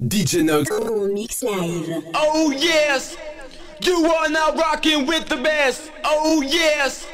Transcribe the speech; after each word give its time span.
DJ 0.00 0.44
Nox. 0.44 0.70
Mix 1.12 1.42
Live. 1.42 2.04
Oh 2.14 2.52
yes, 2.52 3.16
you 3.82 4.06
are 4.06 4.28
now 4.28 4.52
rocking 4.52 5.06
with 5.06 5.28
the 5.28 5.34
best. 5.34 5.90
Oh 6.04 6.40
yes, 6.40 7.08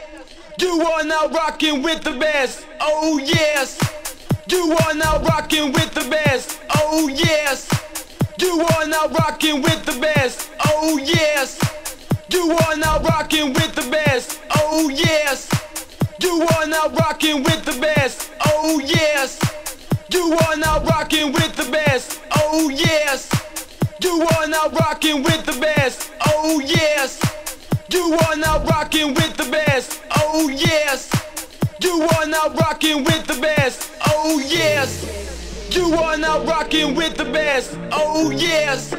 you 0.60 0.83
are 0.83 1.02
now 1.02 1.28
rocking 1.28 1.83
with 1.83 2.02
the 2.05 2.10
best. 2.12 2.67
Oh 2.83 3.18
yes, 3.25 3.78
you 4.50 4.76
are 4.84 4.94
now 4.94 5.18
rocking 5.23 5.73
with 5.73 5.94
the 5.94 6.07
best. 6.10 6.60
Oh 6.76 7.08
yes, 7.08 7.70
you 8.39 8.61
are 8.61 8.87
now 8.87 9.07
rocking 9.09 9.62
with 9.62 9.87
the 9.87 9.98
best. 9.98 10.51
Oh 10.61 10.98
yes, 10.98 11.59
you 12.30 12.51
are 12.53 12.77
now 12.77 12.98
rocking 13.01 13.55
with 13.55 13.75
the 13.75 13.89
best. 13.91 14.43
Oh 14.57 14.91
yes, 14.91 15.48
you 16.21 16.43
are 16.43 16.66
now 16.66 16.89
rocking 16.89 17.43
with 17.45 17.64
the 17.64 17.80
best. 17.80 18.30
Oh 18.45 18.79
yes. 18.85 19.63
You 20.14 20.32
are 20.46 20.56
now 20.56 20.78
rocking 20.84 21.32
with 21.32 21.56
the 21.56 21.68
best. 21.72 22.20
Oh 22.36 22.68
yes. 22.68 23.28
You 24.00 24.22
are 24.22 24.46
now 24.46 24.68
rocking 24.68 25.24
with 25.24 25.45
the 25.45 25.59
best. 25.60 26.12
Oh 26.24 26.60
yes. 26.60 27.20
You 27.91 28.16
are 28.28 28.36
now 28.36 28.62
rocking 28.64 29.12
with 29.14 29.36
the 29.36 29.50
best. 29.50 30.00
Oh 30.16 30.48
yes. 30.48 31.10
You 31.82 32.06
are 32.16 32.27
now 32.27 32.48
rocking 32.48 33.02
with 33.02 33.27
the 33.27 33.34
best. 33.41 33.91
Oh 34.06 34.38
yes. 34.38 35.05
You 35.74 35.92
are 35.95 36.16
now 36.16 36.44
rocking 36.44 36.94
with 36.94 37.16
the 37.16 37.24
best. 37.24 37.77
Oh 37.91 38.30
yes. 38.30 38.94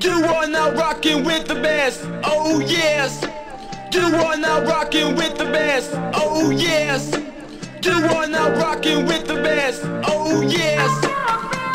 You 0.00 0.24
are 0.24 0.46
now 0.46 0.70
rocking 0.70 1.24
with 1.24 1.48
the 1.48 1.56
best. 1.56 2.02
Oh 2.22 2.60
yes. 2.60 3.26
You 3.92 4.02
are 4.02 4.36
now 4.36 4.62
rocking 4.62 5.16
with 5.16 5.36
the 5.36 5.46
best. 5.46 5.90
Oh 6.14 6.50
yes. 6.50 7.10
You 7.84 7.92
are 7.92 8.26
now 8.26 8.48
rocking 8.58 9.04
with 9.04 9.26
the 9.26 9.34
best. 9.34 9.82
Oh 10.06 10.40
yes. 10.40 11.04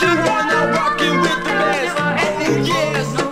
You 0.02 0.08
are 0.08 0.44
now 0.50 0.72
rocking 0.72 1.22
with 1.22 1.38
the 1.44 1.54
best. 1.54 1.96
Oh 2.00 2.64
yes. 2.66 3.29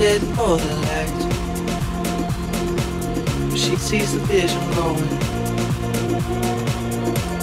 For 0.00 0.56
the 0.56 0.74
light. 0.88 1.20
She's 3.54 3.82
sees 3.82 4.12
the 4.14 4.20
vision 4.20 4.64
growing. 4.72 5.10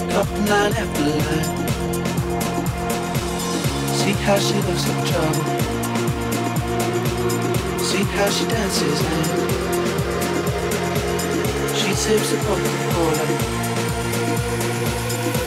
Couple 0.09 0.41
line 0.49 0.73
after 0.73 1.03
line. 1.03 1.51
See 3.99 4.15
how 4.25 4.39
she 4.39 4.55
looks 4.65 4.83
like 4.89 5.05
trouble. 5.05 5.45
See 7.79 8.03
how 8.17 8.29
she 8.31 8.45
dances 8.47 9.01
now. 9.03 9.25
She 11.75 11.93
sips 11.93 12.29
the 12.31 12.37
Coca-Cola. 12.37 13.27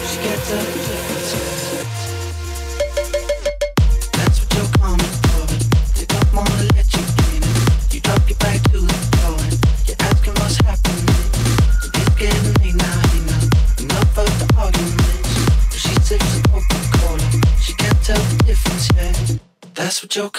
She 0.07 0.17
gets 0.23 0.53
up 0.53 1.19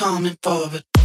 coming 0.02 0.36
forward. 0.42 1.01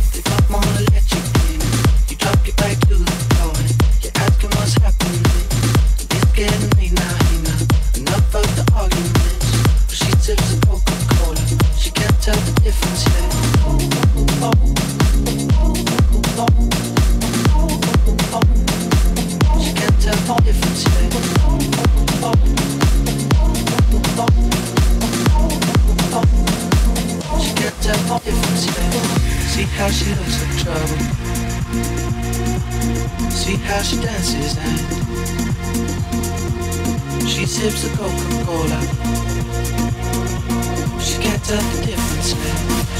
Can't 41.47 41.61
tell 41.61 41.71
the 41.71 41.87
difference. 41.87 42.29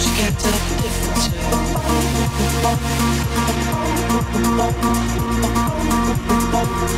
She 0.01 0.09
can't 0.15 0.39
tell 0.39 0.53
the 0.53 0.75
difference 0.83 1.27
yet. 1.33 1.43
That's 6.53 6.71
what 6.71 6.91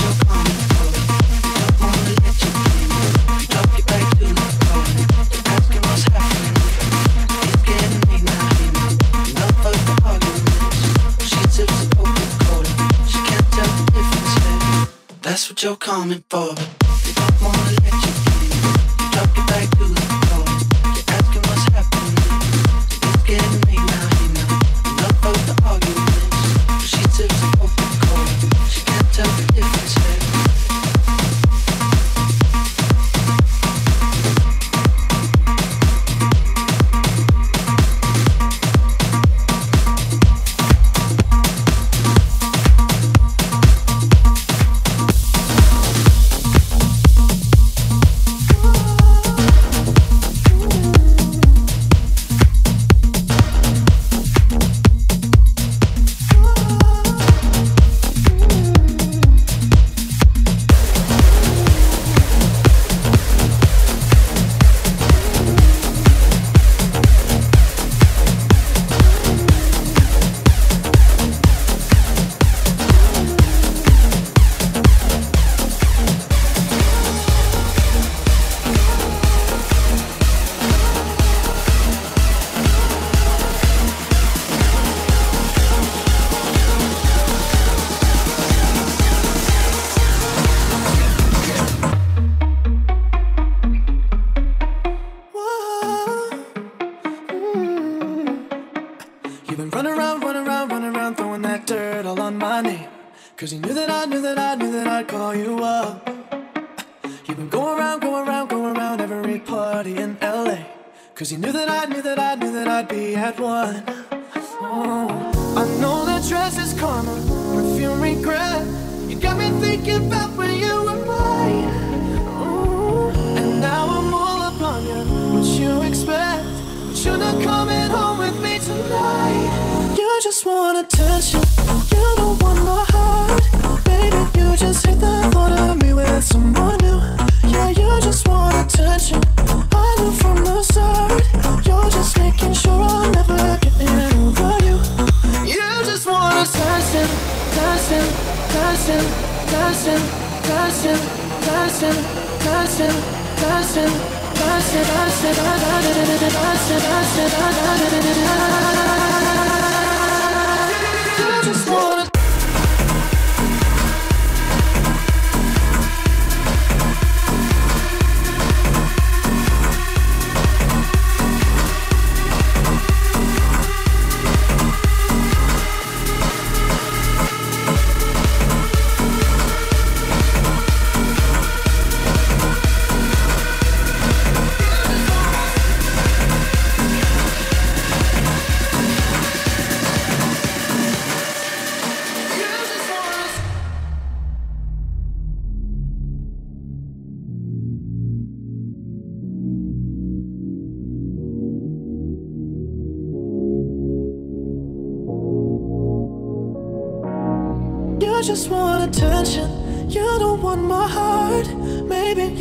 you're 15.64 15.78
coming 15.78 16.22
for. 16.30 16.83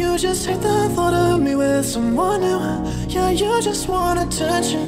You 0.02 0.18
just 0.18 0.46
hate 0.46 0.60
the 0.60 0.88
thought 0.94 1.14
of 1.14 1.40
me 1.40 1.54
with 1.54 1.84
someone 1.86 2.40
new. 2.40 2.58
Yeah, 3.08 3.30
you 3.30 3.62
just 3.62 3.88
want 3.88 4.18
attention. 4.18 4.84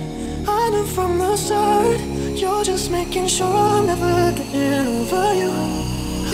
I 0.47 0.71
knew 0.71 0.85
from 0.97 1.19
the 1.19 1.37
start. 1.37 2.01
You're 2.41 2.65
just 2.65 2.91
making 2.91 3.29
sure 3.29 3.47
I'm 3.47 3.87
never 3.87 4.33
getting 4.37 4.87
over 4.99 5.27
you. 5.41 5.53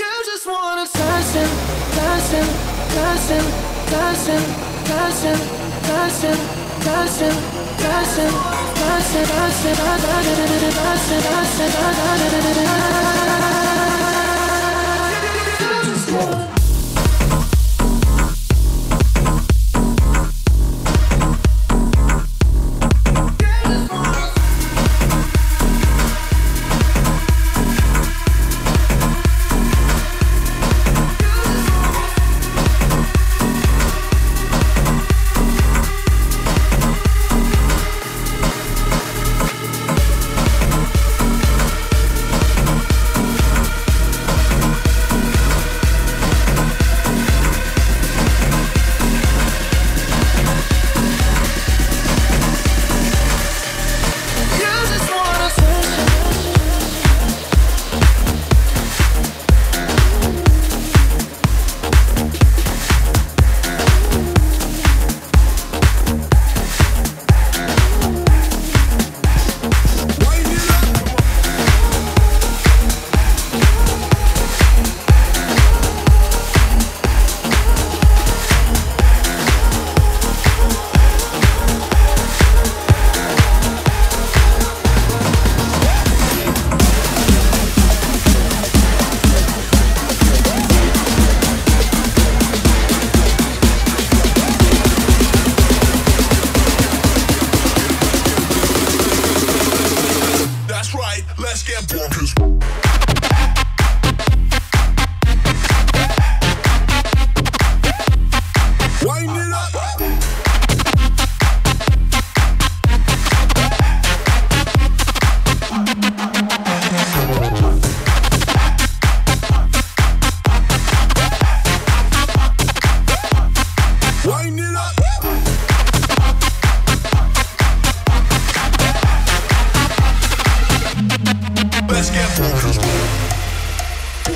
You 0.00 0.12
just 0.30 0.46
want 0.46 0.78
attention, 0.84 1.48
attention, 1.90 2.46
attention, 2.88 3.44
attention, 3.86 4.42
attention, 4.80 5.38
attention, 5.80 6.38
attention, 6.80 7.34
attention, 7.80 8.30
attention, 8.80 9.26
attention, 9.50 9.76
attention, 10.80 11.70
attention, 11.80 12.40
attention. 12.40 12.90
I've 16.12 16.49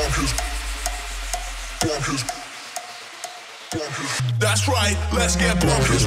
Bonkers. 0.05 0.35
Bonkers 1.81 2.44
bonkers. 3.75 4.39
That's 4.39 4.69
right, 4.69 4.97
let's 5.13 5.37
get 5.37 5.57
bonkers. 5.57 6.05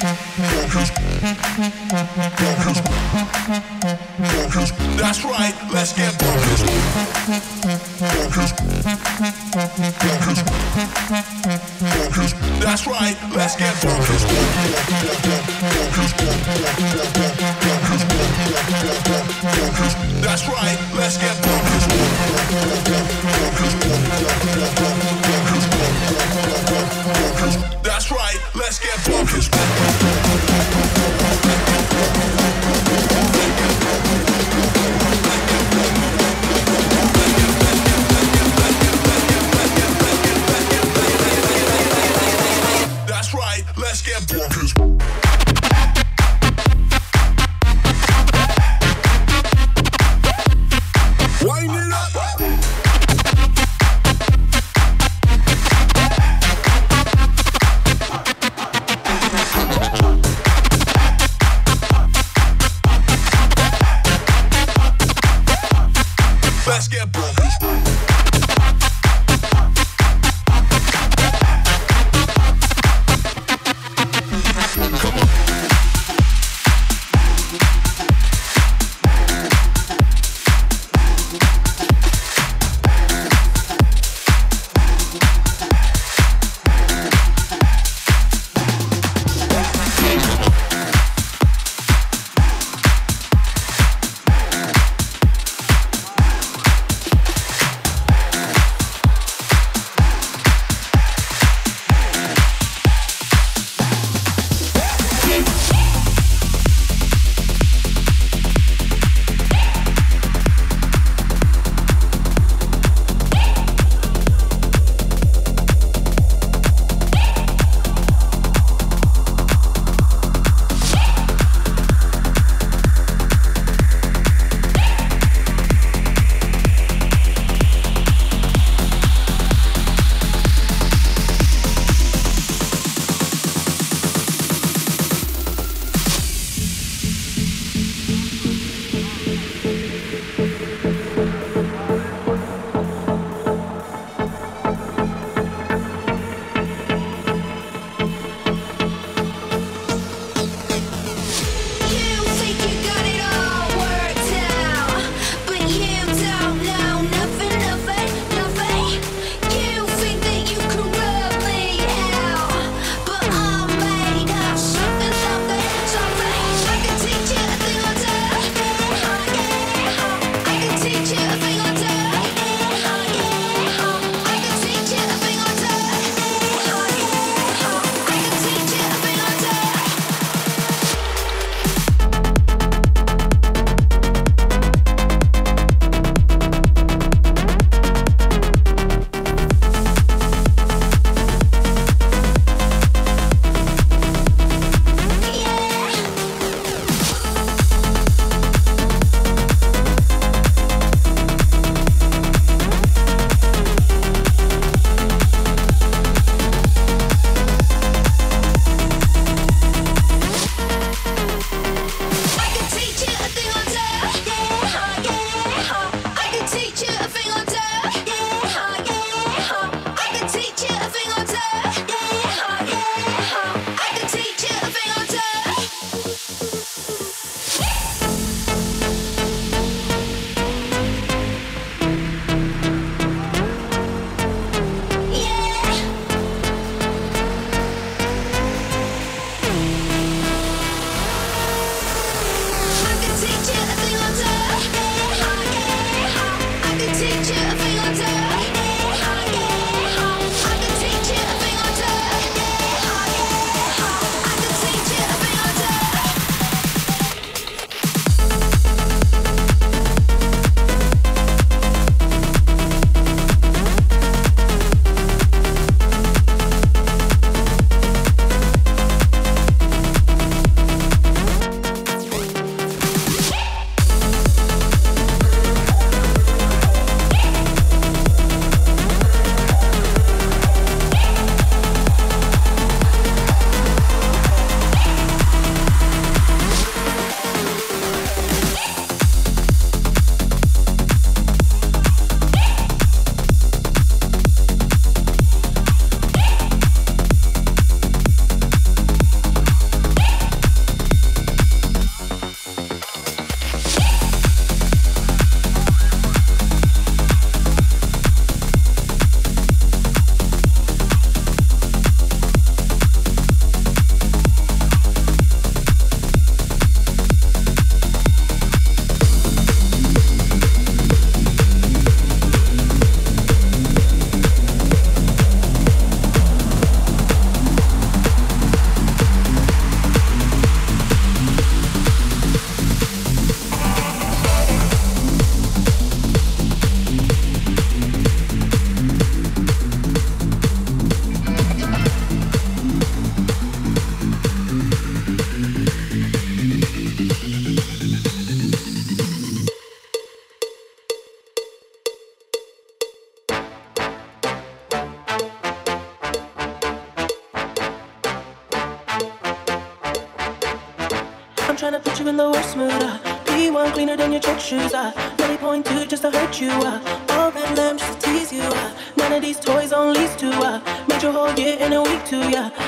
Bonkers. 0.00 0.90
Bonkers. 2.40 2.80
Bonkers. 4.20 4.70
That's 4.96 5.24
right, 5.24 5.54
let's 5.72 5.92
get 5.92 6.12
bonkers. 6.14 6.62
Bonkers. 8.00 8.52
Bonkers. 10.00 10.42
Bonkers. 11.80 12.32
That's 12.60 12.86
right, 12.86 13.16
let's 13.34 13.56
get 13.56 13.74
bonkers. 13.82 14.22
Bonkers. 15.90 16.12
Bonkers. 19.40 19.94
That's 20.22 20.44
right, 20.48 20.78
let's 20.94 21.16
get 21.18 21.36
bonkers. 21.42 21.84
Bonkers. 22.90 23.74
Bonkers. 24.76 25.49
Thank 27.12 27.74
you. 27.74 27.79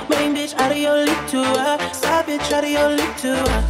Main 0.09 0.35
bitch 0.35 0.55
out 0.59 0.73
of 0.73 0.79
your 0.79 1.05
league 1.05 1.29
to 1.29 1.43
her. 1.43 1.79
Side 1.93 2.27
bitch 2.27 2.53
out 2.53 2.65
of 2.65 2.71
your 2.71 2.89
league 2.91 3.17
to 3.19 3.37
her. 3.37 3.61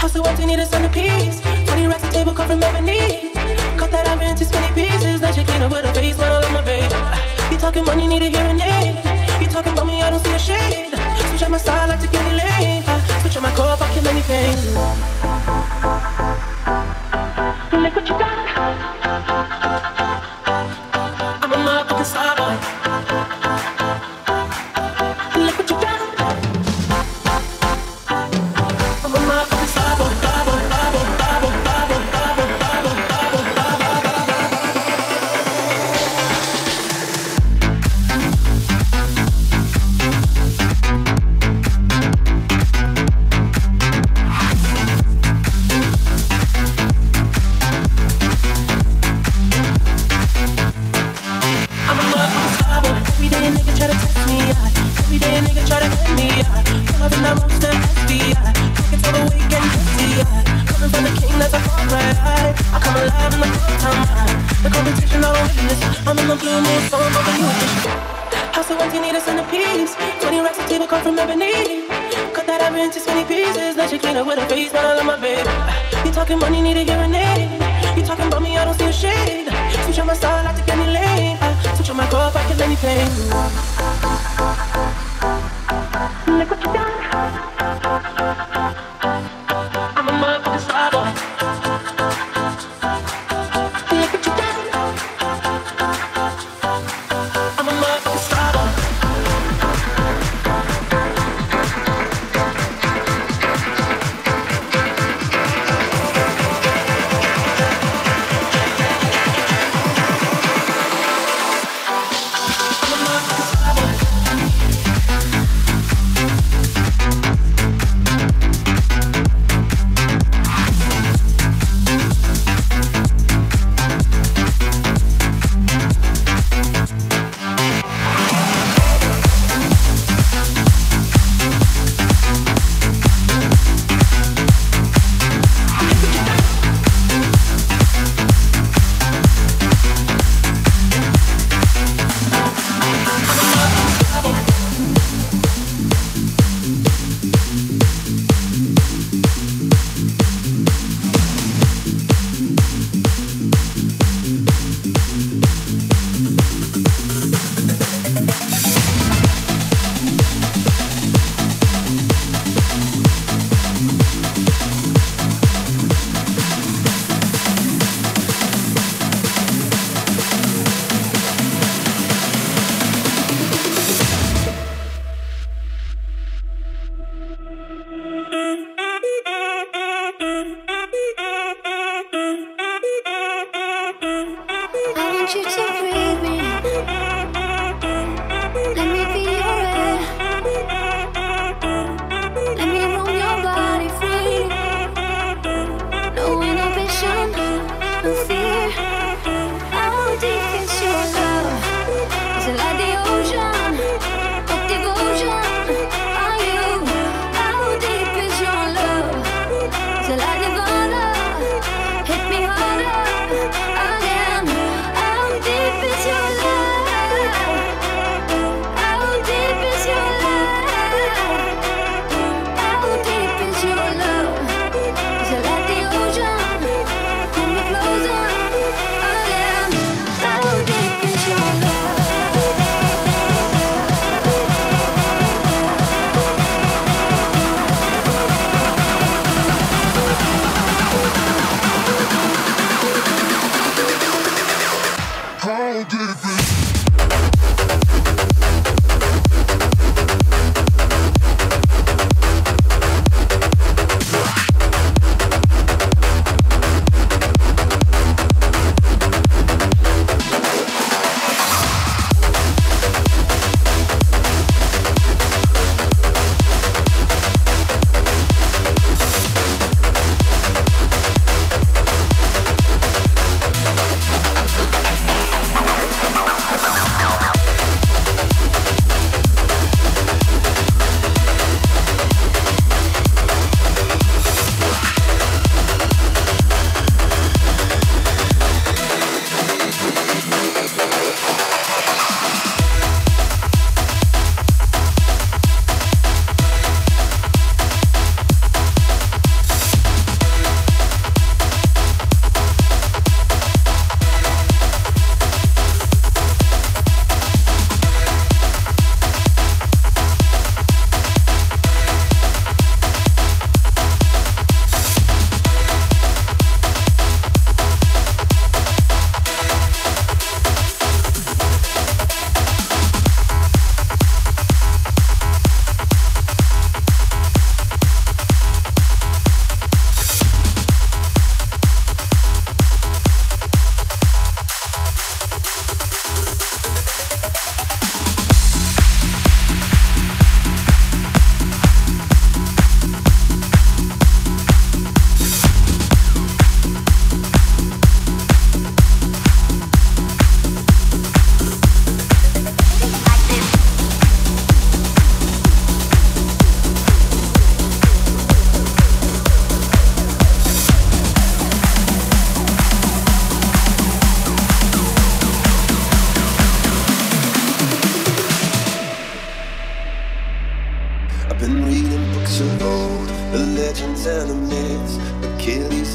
Hustle 0.00 0.22
what 0.22 0.38
you 0.38 0.46
need 0.46 0.58
a 0.58 0.66
centerpiece? 0.66 1.40
20 1.40 1.86
racks 1.86 2.04
a 2.04 2.10
table 2.10 2.32
cut 2.32 2.48
from 2.48 2.62
ebony. 2.62 3.32
Cut 3.76 3.90
that 3.90 4.06
up 4.08 4.20
into 4.22 4.44
skinny 4.44 4.72
pieces. 4.74 5.20
Now 5.20 5.32
she 5.32 5.44
clean 5.44 5.62
up 5.62 5.70
with 5.70 5.84
a 5.84 5.92
face, 5.94 6.16
but 6.16 6.26
I 6.26 6.40
love 6.40 6.52
my 6.52 6.62
baby? 6.62 6.94
You 7.52 7.58
talking 7.58 7.84
money, 7.84 8.06
need 8.08 8.22
a 8.22 8.28
hearing 8.28 8.60
aid. 8.60 8.96
You 9.40 9.46
talking 9.48 9.72
about 9.72 9.86
me, 9.86 10.02
I 10.02 10.10
don't 10.10 10.22
see 10.24 10.32
a 10.32 10.38
shade. 10.38 10.90
Switch 11.30 11.42
out 11.42 11.50
my 11.50 11.58
style, 11.58 11.82
I 11.82 11.86
like 11.86 12.00
to 12.00 12.08
get 12.08 12.24
it 12.26 12.36
late. 12.42 12.84
Switch 13.22 13.36
out 13.36 13.42
my 13.42 13.54
core, 13.54 13.76
fucking 13.76 14.06
anything. 14.06 14.56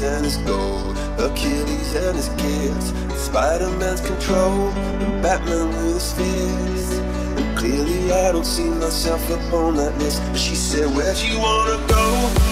And 0.02 0.24
his 0.24 0.36
gold, 0.38 0.96
Achilles 1.18 1.94
and 1.94 2.16
his 2.16 2.28
gifts, 2.30 2.92
Spider-Man's 3.14 4.00
control, 4.00 4.70
and 4.98 5.22
Batman 5.22 5.68
with 5.68 5.94
his 5.94 6.12
fists. 6.12 6.98
And 7.38 7.56
clearly 7.56 8.10
I 8.10 8.32
don't 8.32 8.44
see 8.44 8.68
myself 8.68 9.22
upon 9.30 9.76
that 9.76 9.96
list. 9.98 10.20
But 10.30 10.38
she 10.38 10.54
said, 10.54 10.86
Where'd 10.96 11.18
you 11.18 11.38
wanna 11.38 11.78
go? 11.86 12.04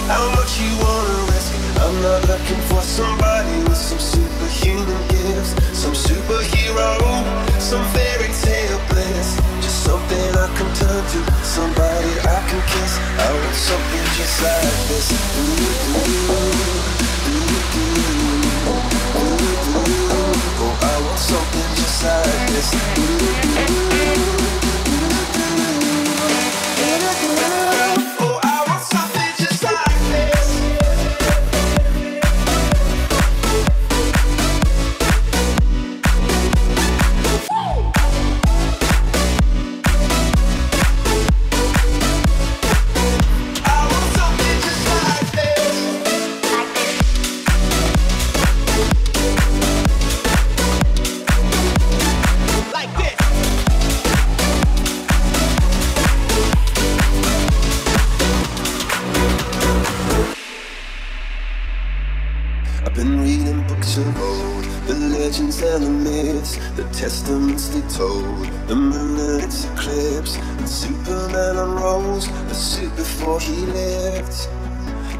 How 0.07 0.25
much 0.35 0.59
you 0.63 0.71
wanna 0.79 1.17
risk? 1.27 1.51
I'm 1.83 1.95
not 2.01 2.21
looking 2.31 2.61
for 2.71 2.81
somebody 2.81 3.57
with 3.67 3.77
some 3.77 3.99
superhuman 3.99 5.01
gifts, 5.09 5.51
some 5.75 5.93
superhero, 5.93 6.87
some 7.59 7.83
fairy 7.91 8.31
tale 8.41 8.79
bliss. 8.89 9.35
Just 9.59 9.83
something 9.83 10.27
I 10.39 10.47
can 10.55 10.69
turn 10.79 11.03
to, 11.03 11.19
somebody 11.43 12.11
I 12.21 12.39
can 12.47 12.61
kiss. 12.71 12.93
I 13.19 13.27
want 13.27 13.55
something 13.55 14.05
just 14.15 14.39
like 14.39 14.87
this. 14.87 15.07
Oh, 16.31 16.90
I 20.83 21.01
want 21.05 21.19
something 21.19 21.75
just 21.75 22.03
like 22.03 22.47
this. 22.49 24.40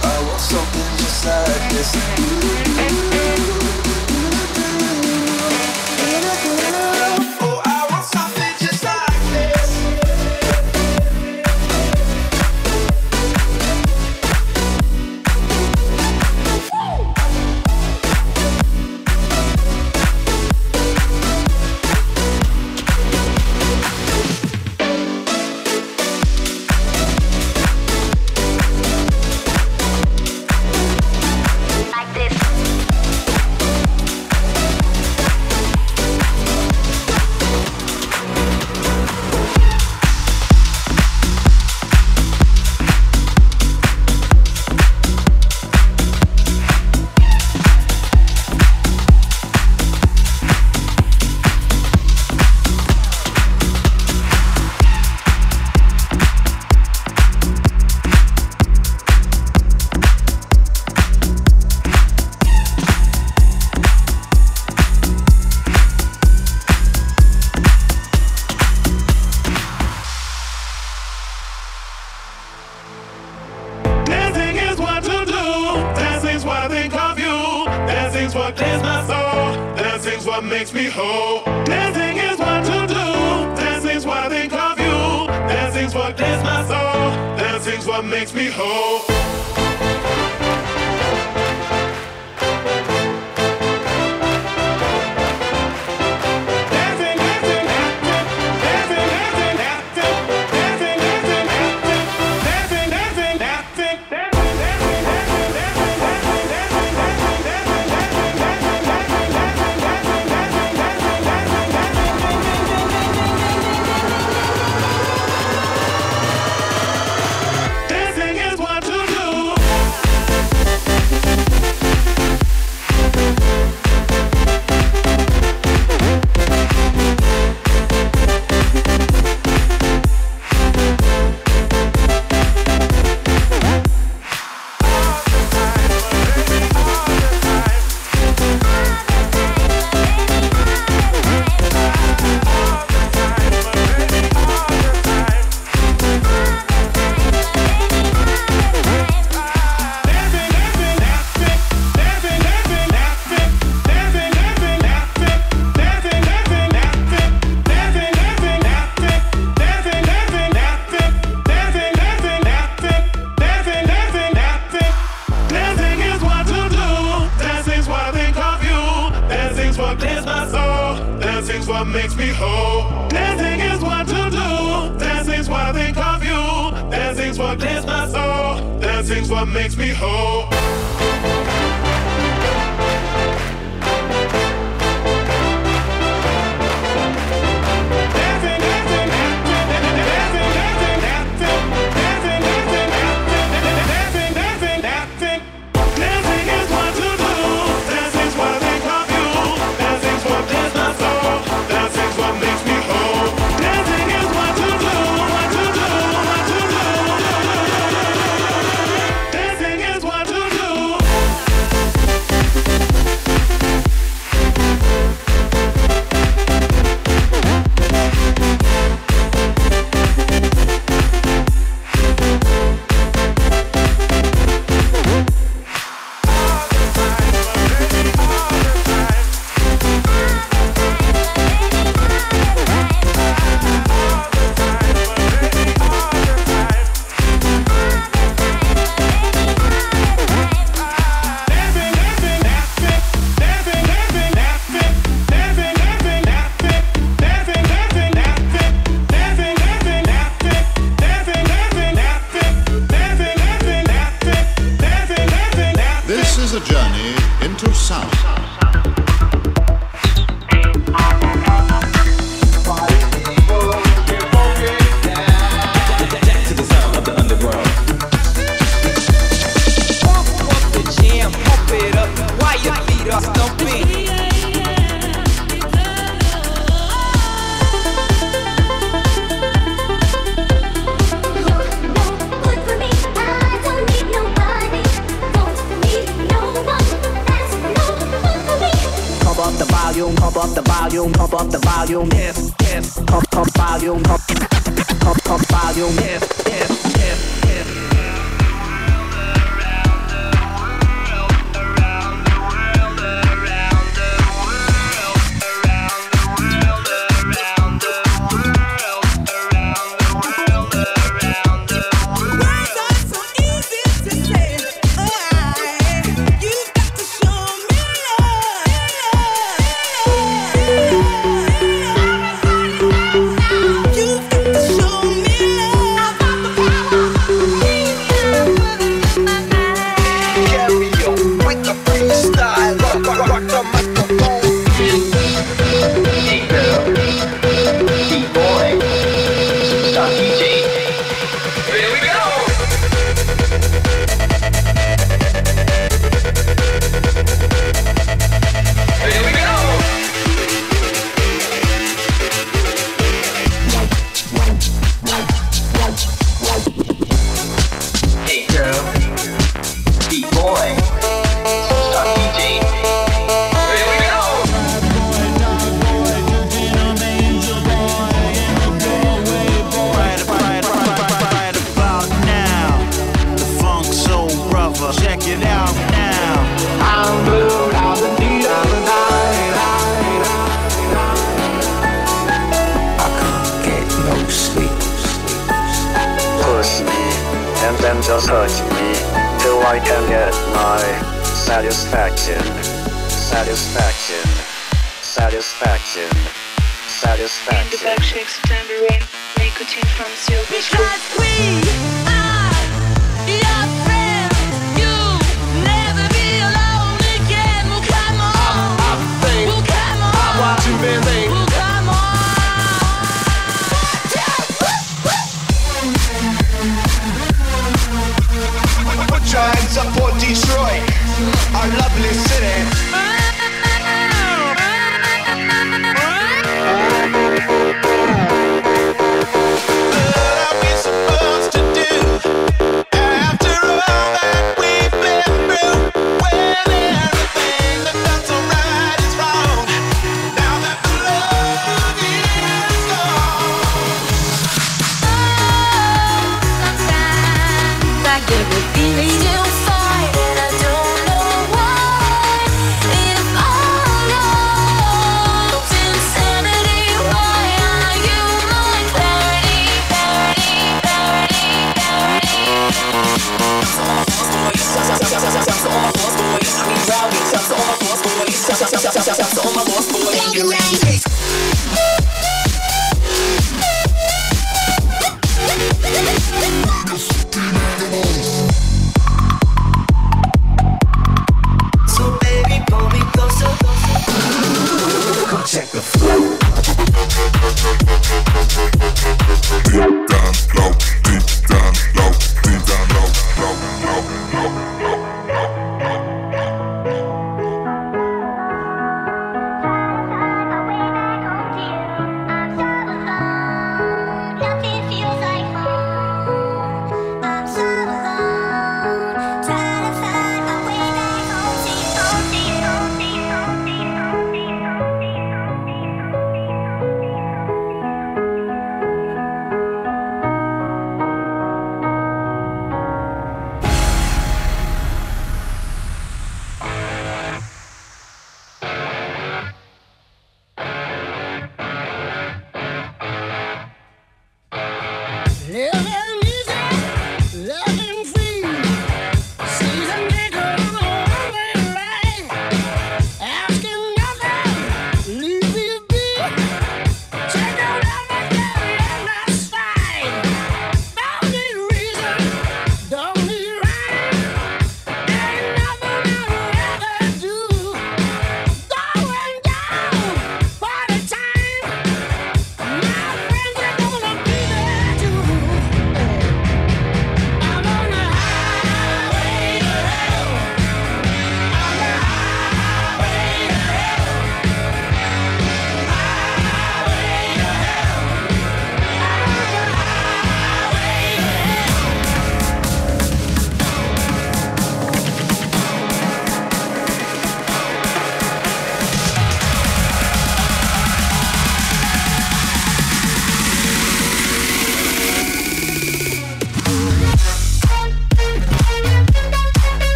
i 0.00 0.20
want 0.22 0.40
something 0.40 0.96
just 0.98 1.24
like 1.24 1.70
this. 1.70 3.17